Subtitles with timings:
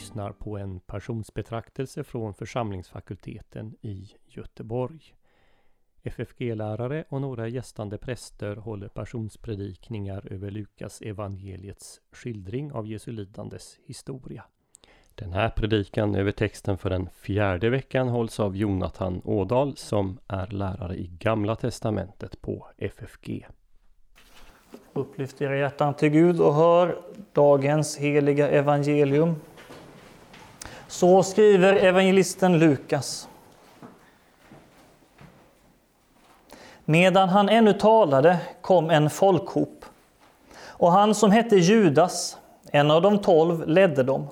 [0.00, 5.14] Lyssnar på en personsbetraktelse från församlingsfakulteten i Göteborg.
[6.02, 14.44] FFG-lärare och några gästande präster håller passionspredikningar över Lukas evangeliets skildring av Jesu lidandes historia.
[15.14, 20.46] Den här predikan över texten för den fjärde veckan hålls av Jonathan Ådal som är
[20.46, 23.46] lärare i Gamla Testamentet på FFG.
[24.92, 26.96] Upplyft era hjärtan till Gud och hör
[27.32, 29.34] dagens heliga evangelium.
[30.90, 33.28] Så skriver evangelisten Lukas.
[36.84, 39.84] Medan han ännu talade kom en folkhop
[40.66, 42.36] och han som hette Judas,
[42.72, 44.28] en av de tolv, ledde dem.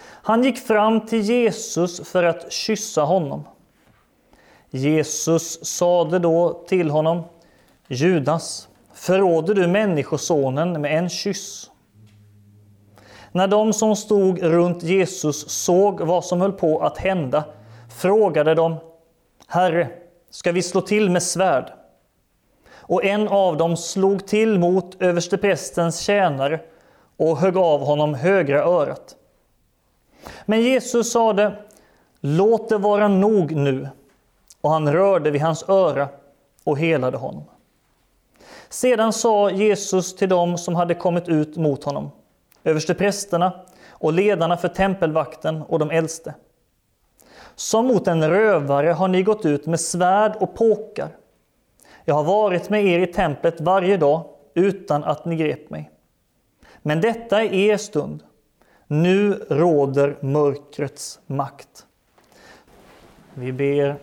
[0.00, 3.44] Han gick fram till Jesus för att kyssa honom.
[4.70, 7.22] Jesus sade då till honom
[7.88, 11.70] Judas, förråder du Människosonen med en kyss?
[13.38, 17.44] När de som stod runt Jesus såg vad som höll på att hända
[17.96, 18.76] frågade de
[19.46, 19.88] Herre,
[20.30, 21.72] ska vi slå till med svärd?
[22.70, 26.60] Och en av dem slog till mot översteprästens tjänare
[27.16, 29.16] och högg av honom högra örat.
[30.46, 31.56] Men Jesus sade,
[32.20, 33.88] låt det vara nog nu.
[34.60, 36.08] Och han rörde vid hans öra
[36.64, 37.44] och helade honom.
[38.68, 42.10] Sedan sa Jesus till dem som hade kommit ut mot honom,
[42.68, 43.52] översteprästerna
[43.90, 46.34] och ledarna för tempelvakten och de äldste.
[47.54, 51.08] Som mot en rövare har ni gått ut med svärd och påkar.
[52.04, 54.24] Jag har varit med er i templet varje dag
[54.54, 55.90] utan att ni grep mig.
[56.82, 58.22] Men detta är er stund.
[58.86, 61.86] Nu råder mörkrets makt.
[63.34, 63.96] Vi ber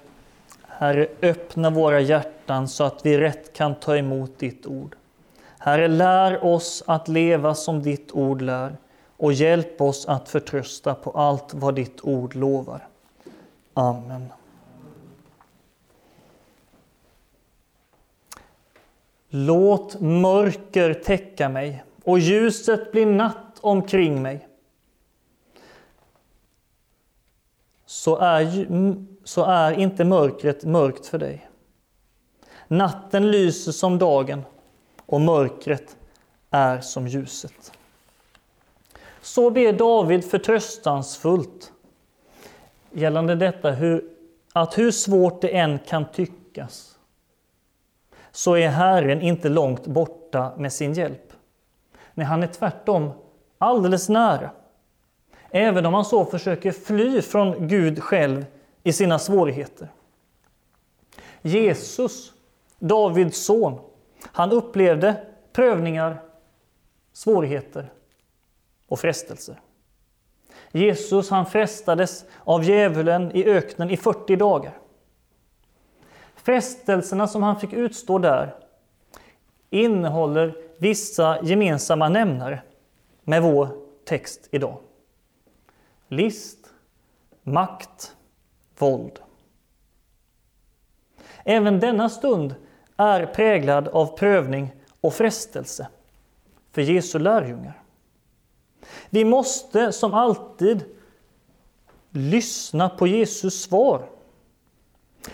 [0.62, 4.96] Herre, öppna våra hjärtan så att vi rätt kan ta emot ditt ord.
[5.66, 8.78] Herre, lär oss att leva som ditt ord lär
[9.18, 12.88] och hjälp oss att förtrösta på allt vad ditt ord lovar.
[13.74, 14.34] Amen.
[19.30, 24.48] Låt mörker täcka mig och ljuset bli natt omkring mig.
[27.86, 28.68] Så är,
[29.24, 31.50] så är inte mörkret mörkt för dig.
[32.68, 34.44] Natten lyser som dagen
[35.06, 35.98] och mörkret
[36.50, 37.72] är som ljuset.
[39.22, 41.72] Så ber David förtröstansfullt
[42.92, 44.10] gällande detta hur,
[44.54, 46.98] att hur svårt det än kan tyckas
[48.32, 51.34] så är Herren inte långt borta med sin hjälp.
[52.14, 53.12] Nej, han är tvärtom
[53.58, 54.50] alldeles nära.
[55.50, 58.46] Även om han så försöker fly från Gud själv
[58.84, 59.88] i sina svårigheter.
[61.42, 62.34] Jesus,
[62.80, 63.80] Davids son,
[64.32, 66.22] han upplevde prövningar,
[67.14, 67.92] svårigheter
[68.88, 69.60] och frestelser.
[70.72, 74.78] Jesus han frestades av djävulen i öknen i 40 dagar.
[76.36, 78.56] Frestelserna som han fick utstå där
[79.70, 82.62] innehåller vissa gemensamma nämnare
[83.24, 83.68] med vår
[84.06, 84.78] text idag.
[86.08, 86.60] List,
[87.44, 88.16] makt,
[88.78, 89.20] våld.
[91.44, 92.56] Även denna stund
[92.98, 95.88] är präglad av prövning och frestelse
[96.72, 97.82] för Jesu lärjungar.
[99.10, 100.84] Vi måste som alltid
[102.10, 104.10] lyssna på Jesus svar.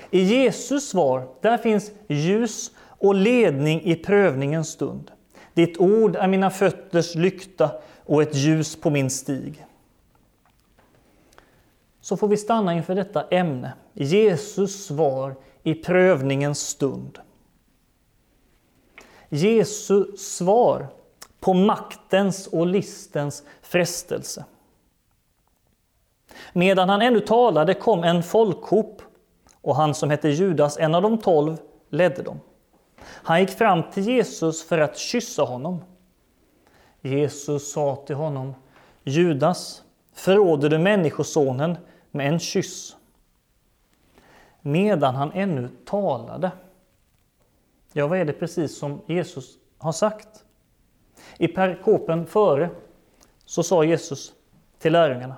[0.10, 5.12] I Jesus svar där finns ljus och ledning i prövningens stund.
[5.54, 7.72] Ditt ord är mina fötters lykta
[8.06, 9.66] och ett ljus på min stig.
[12.02, 17.20] Så får vi stanna inför detta ämne, Jesus svar i prövningens stund.
[19.34, 20.88] Jesu svar
[21.40, 24.46] på maktens och listens frestelse.
[26.54, 29.02] Medan han ännu talade kom en folkhop
[29.62, 31.58] och han som hette Judas, en av de tolv,
[31.90, 32.40] ledde dem.
[33.02, 35.84] Han gick fram till Jesus för att kyssa honom.
[37.02, 38.56] Jesus sa till honom,
[39.04, 39.84] Judas,
[40.14, 41.78] förråder du Människosonen
[42.12, 42.96] med en kyss?
[44.62, 46.52] Medan han ännu talade.
[47.94, 50.46] Ja, vad är det precis som Jesus har sagt?
[51.38, 52.70] I perikopen före
[53.46, 54.34] så sa Jesus
[54.80, 55.36] till lärjungarna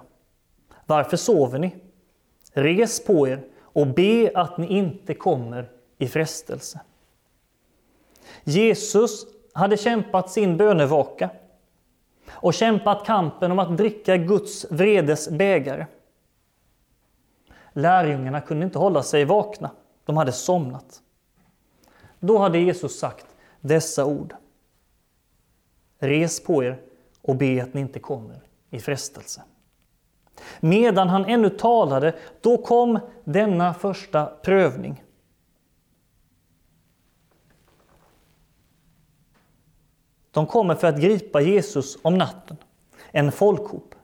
[0.85, 1.75] Varför sover ni?
[2.53, 6.81] Res på er och be att ni inte kommer i frestelse.
[8.43, 11.29] Jesus hade kämpat sin bönevaka
[12.31, 15.85] och kämpat kampen om att dricka Guds vredes bägare.
[17.73, 19.71] Lärjungarna kunde inte hålla sig vakna,
[20.05, 21.02] de hade somnat.
[22.25, 23.25] Då hade Jesus sagt
[23.61, 24.35] dessa ord.
[25.99, 26.81] Res på er
[27.21, 29.43] och be att ni inte kommer i frestelse.
[30.59, 35.03] Medan han ännu talade, då kom denna första prövning.
[40.31, 42.57] De kommer för att gripa Jesus om natten,
[43.11, 43.95] en folkhop.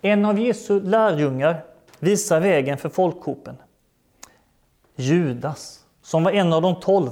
[0.00, 1.64] En av Jesu lärjungar
[1.98, 3.56] visar vägen för folkhopen.
[4.96, 7.10] Judas, som var en av de tolv,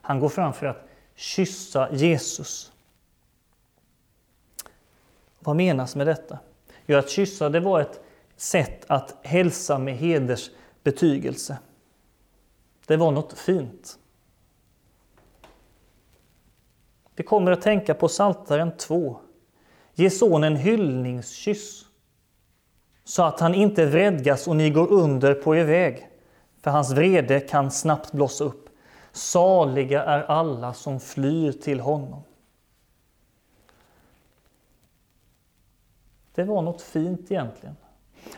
[0.00, 2.72] han går fram för att kyssa Jesus.
[5.40, 6.38] Vad menas med detta?
[6.86, 8.00] Jo, att kyssa det var ett
[8.36, 11.58] sätt att hälsa med hedersbetygelse.
[12.86, 13.98] Det var något fint.
[17.16, 19.20] Vi kommer att tänka på Saltaren 2.
[19.94, 21.84] Ge sonen hyllningskyss
[23.04, 26.07] så att han inte vredgas och ni går under på er väg,
[26.68, 28.68] för hans vrede kan snabbt blossa upp.
[29.12, 32.22] Saliga är alla som flyr till honom.
[36.34, 37.76] Det var något fint egentligen.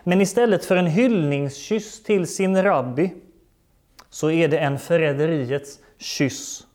[0.03, 3.15] Men istället för en hyllningskyss till sin rabbi
[4.11, 6.67] så är det en förräderiets kyss.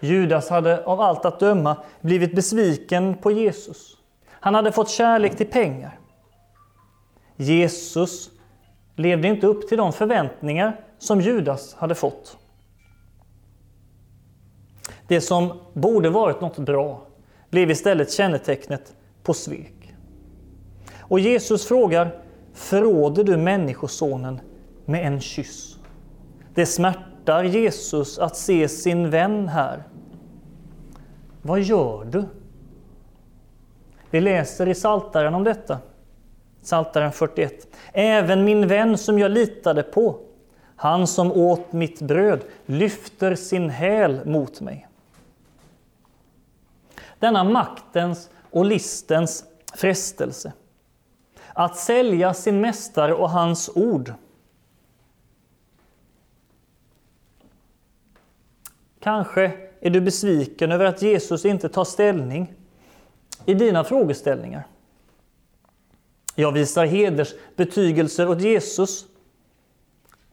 [0.00, 3.96] Judas hade av allt att döma blivit besviken på Jesus.
[4.28, 5.98] Han hade fått kärlek till pengar.
[7.36, 8.30] Jesus
[9.00, 12.38] levde inte upp till de förväntningar som Judas hade fått.
[15.08, 17.06] Det som borde varit något bra
[17.50, 19.94] blev istället kännetecknet på svek.
[20.98, 22.22] Och Jesus frågar,
[22.54, 24.40] förråder du Människosonen
[24.84, 25.76] med en kyss?
[26.54, 29.82] Det smärtar Jesus att se sin vän här.
[31.42, 32.24] Vad gör du?
[34.10, 35.78] Vi läser i Saltaren om detta.
[36.62, 37.76] Saltaren 41.
[37.92, 40.20] Även min vän som jag litade på,
[40.76, 44.86] han som åt mitt bröd, lyfter sin häl mot mig.
[47.18, 50.52] Denna maktens och listens frestelse
[51.54, 54.12] att sälja sin mästare och hans ord.
[59.00, 62.54] Kanske är du besviken över att Jesus inte tar ställning
[63.44, 64.66] i dina frågeställningar.
[66.34, 69.06] Jag visar hedersbetygelser åt Jesus,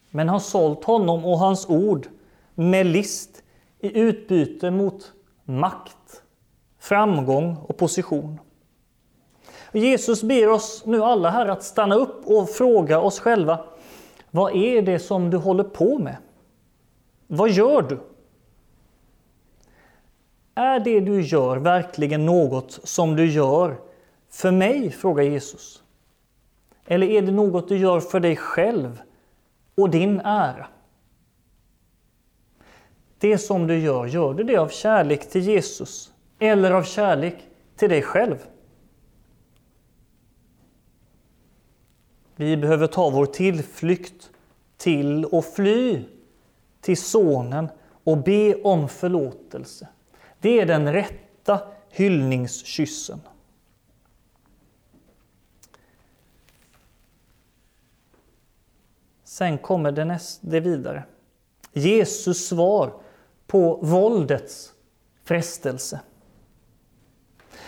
[0.10, 2.08] men har sålt honom och hans ord
[2.56, 3.44] med list
[3.80, 5.14] i utbyte mot
[5.44, 6.24] makt,
[6.80, 8.40] framgång och position.
[9.72, 13.66] Jesus ber oss nu alla här att stanna upp och fråga oss själva,
[14.32, 16.18] vad är det som du håller på med?
[17.28, 18.00] Vad gör du?
[20.56, 23.78] Är det du gör verkligen något som du gör
[24.30, 24.92] för mig?
[24.92, 25.84] frågar Jesus.
[26.88, 29.02] Eller är det något du gör för dig själv
[29.76, 30.68] och din ära?
[33.20, 37.36] Det som du gör, gör du det av kärlek till Jesus eller av kärlek
[37.76, 38.38] till dig själv?
[42.36, 44.30] Vi behöver ta vår tillflykt
[44.78, 46.04] till och fly
[46.82, 47.70] till Sonen
[48.04, 49.88] och be om förlåtelse.
[50.40, 51.60] Det är den rätta
[51.90, 53.20] hyllningskyssen.
[59.38, 61.04] Sen kommer det, näst, det vidare.
[61.74, 62.94] Jesus svar
[63.48, 64.72] på våldets
[65.26, 66.00] frestelse.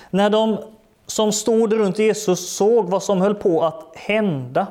[0.10, 0.58] När de
[1.06, 4.68] som stod runt Jesus såg vad som höll på att hända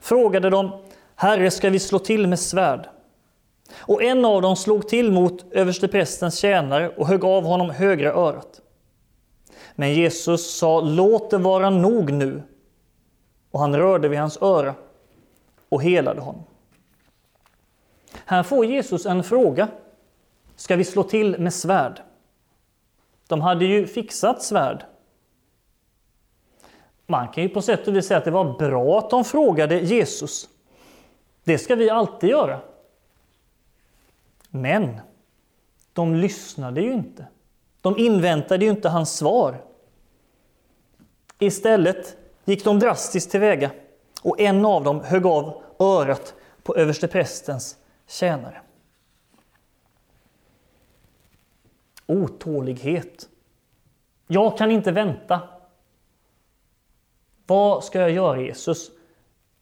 [0.00, 0.70] frågade de
[1.14, 2.88] Herre, ska vi slå till med svärd?
[3.74, 8.60] Och en av dem slog till mot översteprästens tjänare och högg av honom högra örat.
[9.74, 12.42] Men Jesus sa, låt det vara nog nu.
[13.50, 14.74] Och han rörde vid hans öra
[15.72, 16.44] och helade honom.
[18.24, 19.68] Här får Jesus en fråga.
[20.56, 22.02] Ska vi slå till med svärd?
[23.28, 24.86] De hade ju fixat svärd
[27.12, 29.78] man kan ju på sätt och vis säga att det var bra att de frågade
[29.80, 30.48] Jesus.
[31.44, 32.60] Det ska vi alltid göra.
[34.48, 35.00] Men
[35.92, 37.26] de lyssnade ju inte.
[37.80, 39.64] De inväntade ju inte hans svar.
[41.38, 43.70] Istället gick de drastiskt tillväga
[44.22, 47.76] och en av dem högg av örat på översteprästens
[48.06, 48.60] tjänare.
[52.06, 53.28] Otålighet.
[54.26, 55.40] Jag kan inte vänta.
[57.46, 58.90] Vad ska jag göra Jesus?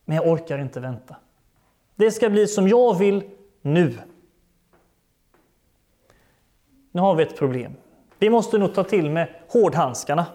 [0.05, 1.17] Men jag orkar inte vänta.
[1.95, 3.99] Det ska bli som jag vill nu.
[6.91, 7.73] Nu har vi ett problem.
[8.19, 10.27] Vi måste nog ta till med hårdhandskarna.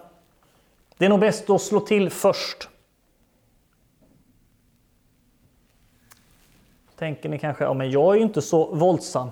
[0.98, 2.68] Det är nog bäst att slå till först.
[6.96, 9.28] Tänker ni kanske, ja men jag är ju inte så våldsam.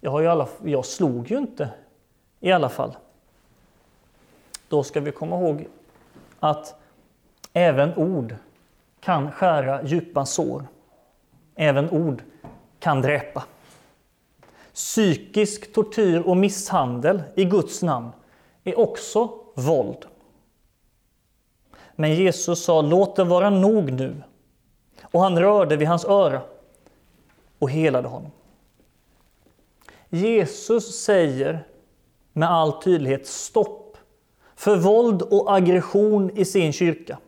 [0.00, 1.68] Jag, har ju alla, jag slog ju inte
[2.40, 2.96] i alla fall.
[4.68, 5.66] Då ska vi komma ihåg
[6.40, 6.74] att
[7.52, 8.34] även ord
[9.00, 10.64] kan skära djupa sår.
[11.54, 12.22] Även ord
[12.78, 13.44] kan dräpa.
[14.74, 18.10] Psykisk tortyr och misshandel i Guds namn
[18.64, 20.06] är också våld.
[21.96, 24.22] Men Jesus sa låt det vara nog nu.
[25.02, 26.40] Och han rörde vid hans öra
[27.62, 28.30] och helade honom.
[30.10, 31.66] Jesus säger
[32.32, 33.96] med all tydlighet stopp
[34.54, 37.18] för våld och aggression i sin kyrka.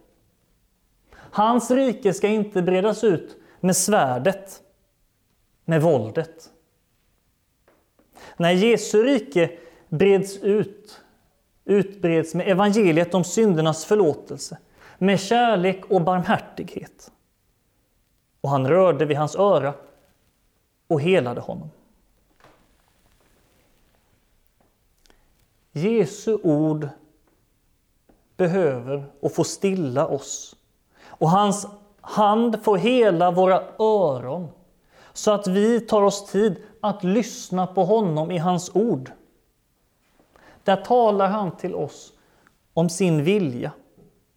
[1.14, 4.62] Hans rike ska inte bredas ut med svärdet,
[5.64, 6.50] med våldet.
[8.36, 9.50] När Jesu rike
[9.88, 11.00] breds ut,
[11.64, 14.58] utbreds med evangeliet om syndernas förlåtelse,
[14.98, 17.10] med kärlek och barmhärtighet.
[18.40, 19.74] Och han rörde vid hans öra
[20.88, 21.70] och helade honom.
[25.72, 26.88] Jesu ord
[28.36, 30.56] behöver och får stilla oss.
[31.02, 31.66] Och hans
[32.00, 34.48] hand får hela våra öron
[35.12, 39.12] så att vi tar oss tid att lyssna på honom i hans ord.
[40.64, 42.12] Där talar han till oss
[42.74, 43.72] om sin vilja,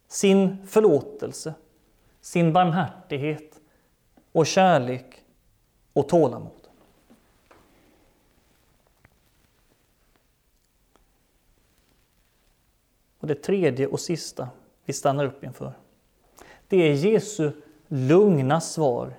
[0.08, 1.54] sin förlåtelse,
[2.20, 3.60] sin barmhärtighet
[4.32, 5.17] och kärlek
[5.98, 6.50] och tålamod.
[13.18, 14.48] Och det tredje och sista
[14.84, 15.72] vi stannar upp inför,
[16.68, 17.52] det är Jesu
[17.88, 19.14] lugna svar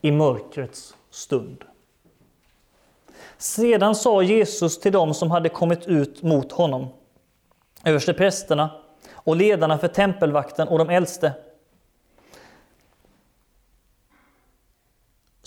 [0.00, 1.64] i mörkrets stund.
[3.38, 6.86] Sedan sa Jesus till dem som hade kommit ut mot honom,
[7.84, 8.70] översteprästerna
[9.10, 11.32] och ledarna för tempelvakten och de äldste.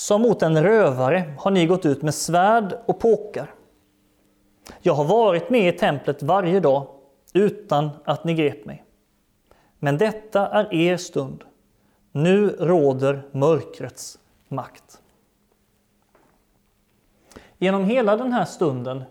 [0.01, 3.53] Som mot en rövare har ni gått ut med svärd och påkar.
[4.81, 6.87] Jag har varit med i templet varje dag
[7.33, 8.85] utan att ni grep mig.
[9.79, 11.43] Men detta är er stund.
[12.11, 15.01] Nu råder mörkrets makt.
[17.57, 19.03] Genom hela den här stunden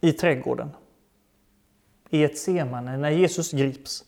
[0.00, 0.70] i trädgården,
[2.10, 4.04] i ett semane när Jesus grips,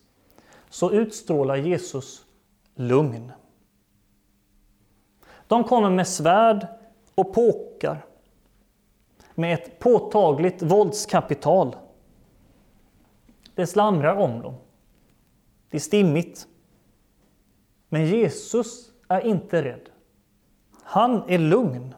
[0.71, 2.25] så utstrålar Jesus
[2.75, 3.33] lugn.
[5.49, 6.67] De kommer med svärd
[7.15, 8.05] och påkar,
[9.35, 11.77] med ett påtagligt våldskapital
[13.57, 14.55] det slamrar om dem.
[15.71, 16.47] Det är stimmigt.
[17.89, 19.89] Men Jesus är inte rädd.
[20.83, 21.95] Han är lugn.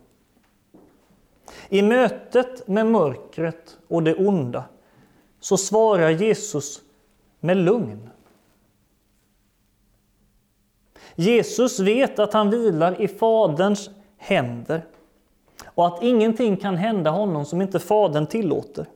[1.69, 4.65] I mötet med mörkret och det onda
[5.41, 6.83] så svarar Jesus
[7.41, 8.11] med lugn.
[11.21, 14.87] Jesus vet att han vilar i Faderns händer
[15.65, 18.87] och att ingenting kan hända honom som inte Fadern tillåter.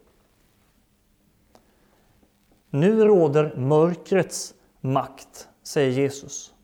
[2.71, 6.55] Nu råder mörkrets makt, säger Jesus.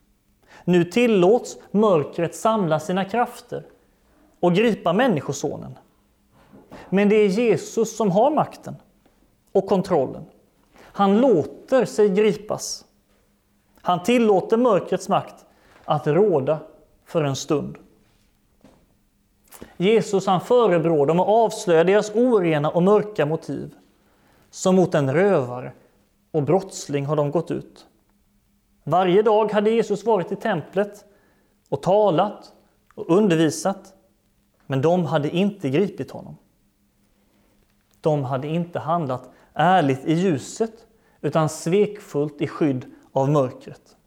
[0.65, 3.67] Nu tillåts mörkret samla sina krafter
[4.41, 5.79] och gripa Människosonen.
[6.89, 8.77] Men det är Jesus som har makten
[9.53, 10.25] och kontrollen.
[10.83, 12.85] Han låter sig gripas.
[13.81, 15.45] Han tillåter mörkrets makt
[15.89, 16.59] att råda
[17.05, 17.77] för en stund.
[19.77, 23.75] Jesus han förebrår dem och avslöjar deras orena och mörka motiv.
[24.51, 25.73] Som mot en rövare
[26.31, 27.87] och brottsling har de gått ut.
[28.85, 31.05] Varje dag hade Jesus varit i templet
[31.69, 32.53] och talat
[32.95, 33.95] och undervisat,
[34.67, 36.37] men de hade inte gripit honom.
[38.01, 40.87] De hade inte handlat ärligt i ljuset,
[41.21, 43.98] utan svekfullt i skydd av mörkret.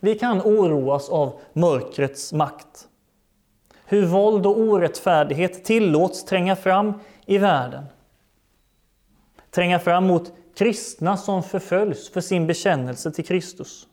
[0.00, 2.88] Vi kan oroas av mörkrets makt.
[3.86, 6.92] Hur våld och orättfärdighet tillåts tränga fram
[7.26, 7.84] i världen
[9.54, 13.88] tränga fram mot kristna som förföljs för sin bekännelse till Kristus.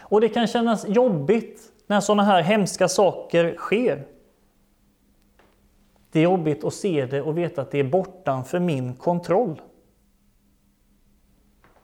[0.00, 4.06] Och det kan kännas jobbigt när sådana här hemska saker sker.
[6.12, 9.60] Det är jobbigt att se det och veta att det är bortanför min kontroll.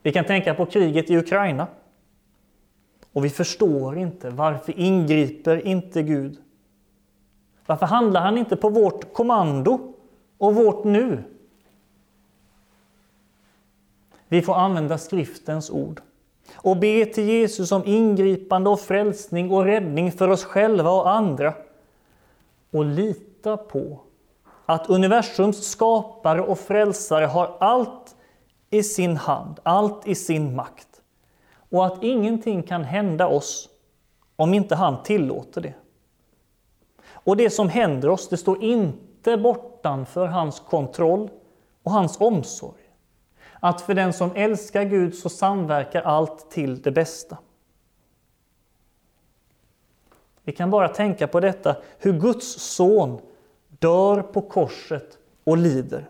[0.09, 1.67] Vi kan tänka på kriget i Ukraina.
[3.13, 6.39] Och vi förstår inte varför ingriper inte Gud?
[7.67, 9.95] Varför handlar han inte på vårt kommando
[10.39, 11.25] och vårt nu?
[14.29, 16.01] Vi får använda skriftens ord
[16.55, 21.55] och be till Jesus om ingripande och frälsning och räddning för oss själva och andra.
[22.71, 24.01] Och lita på
[24.67, 28.15] att universums skapare och frälsare har allt
[28.71, 31.03] i sin hand, allt i sin makt.
[31.71, 33.69] Och att ingenting kan hända oss
[34.37, 35.75] om inte han tillåter det.
[37.11, 41.31] Och det som händer oss, det står inte bortanför hans kontroll
[41.83, 42.83] och hans omsorg.
[43.61, 47.39] att för den som älskar Gud så samverkar allt till det bästa.
[50.43, 53.21] Vi kan bara tänka på detta, hur Guds son
[53.69, 56.09] dör på korset och lider.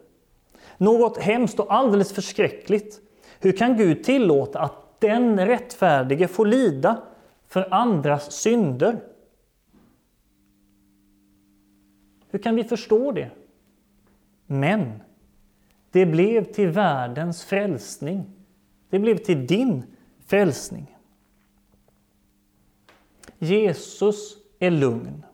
[0.79, 3.01] Något hemskt och alldeles förskräckligt.
[3.41, 7.03] Hur kan Gud tillåta att den rättfärdige får lida
[7.47, 9.01] för andras synder?
[12.31, 13.31] Hur kan vi förstå det?
[14.47, 14.93] Men
[15.91, 18.25] det blev till världens frälsning.
[18.91, 19.85] Det blev till din
[20.27, 20.97] frälsning.
[23.39, 25.25] Jesus är lugn.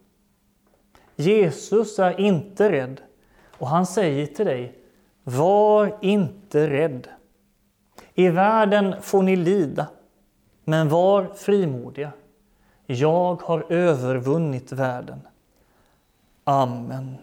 [1.16, 3.00] Jesus är inte rädd
[3.58, 4.83] och han säger till dig,
[5.24, 7.08] var inte rädd.
[8.14, 9.86] I världen får ni lida,
[10.64, 12.12] men var frimodiga.
[12.86, 15.20] Jag har övervunnit världen.
[16.44, 17.16] Amen.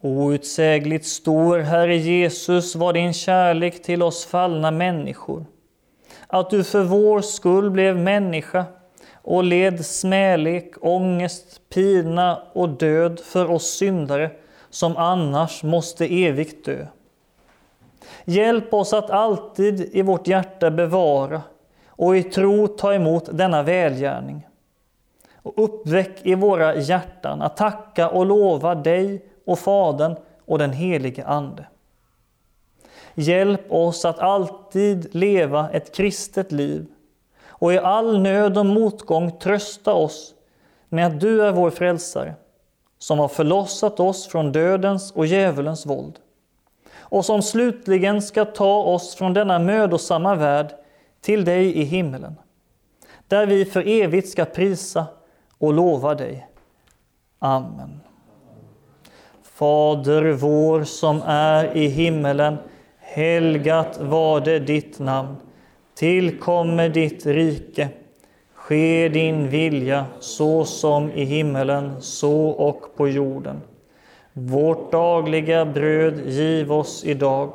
[0.00, 5.44] Outsägligt stor, Herre Jesus, var din kärlek till oss fallna människor.
[6.26, 8.64] Att du för vår skull blev människa
[9.22, 14.30] och led smälek, ångest, pina och död för oss syndare
[14.70, 16.86] som annars måste evigt dö.
[18.24, 21.42] Hjälp oss att alltid i vårt hjärta bevara
[21.86, 24.46] och i tro ta emot denna välgärning.
[25.34, 31.24] Och uppväck i våra hjärtan att tacka och lova dig och Fadern och den helige
[31.24, 31.66] Ande.
[33.14, 36.86] Hjälp oss att alltid leva ett kristet liv
[37.62, 40.34] och i all nöd och motgång trösta oss
[40.88, 42.34] med att du är vår frälsare,
[42.98, 46.18] som har förlossat oss från dödens och djävulens våld
[46.98, 50.74] och som slutligen ska ta oss från denna mödosamma värld
[51.20, 52.34] till dig i himmelen,
[53.28, 55.06] där vi för evigt ska prisa
[55.58, 56.48] och lova dig.
[57.38, 58.00] Amen.
[59.42, 62.56] Fader vår som är i himmelen.
[62.98, 65.36] Helgat var det ditt namn.
[65.94, 67.88] Tillkommer ditt rike.
[68.54, 73.60] Ske din vilja så som i himmelen, så och på jorden.
[74.32, 77.54] Vårt dagliga bröd giv oss idag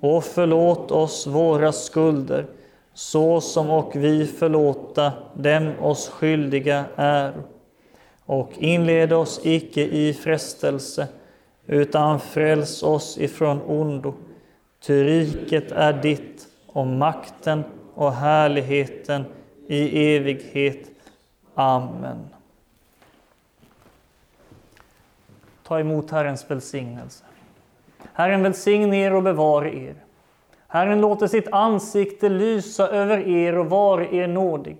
[0.00, 2.46] och förlåt oss våra skulder
[2.94, 7.32] så som och vi förlåta dem oss skyldiga är.
[8.26, 11.08] Och inled oss icke i frestelse
[11.66, 14.14] utan fräls oss ifrån ondo.
[14.86, 19.24] Ty riket är ditt och makten och härligheten
[19.66, 20.90] i evighet.
[21.54, 22.28] Amen.
[25.62, 27.24] Ta emot Herrens välsignelse.
[28.12, 29.94] Herren välsigne er och bevare er.
[30.68, 34.76] Herren låter sitt ansikte lysa över er och vare er nådig.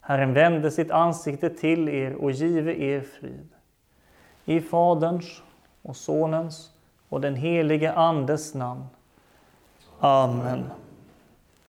[0.00, 3.48] Herren vände sitt ansikte till er och give er frid.
[4.44, 5.42] I Faderns
[5.82, 6.70] och Sonens
[7.08, 8.84] och den helige Andes namn.
[10.02, 10.70] Amen.